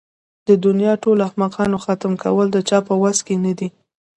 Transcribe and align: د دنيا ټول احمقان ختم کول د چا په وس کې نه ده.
د 0.47 0.49
دنيا 0.65 0.93
ټول 1.03 1.17
احمقان 1.27 1.71
ختم 1.83 2.13
کول 2.23 2.47
د 2.51 2.57
چا 2.69 2.79
په 2.87 2.93
وس 3.01 3.17
کې 3.25 3.35
نه 3.43 3.51
ده. 3.59 3.67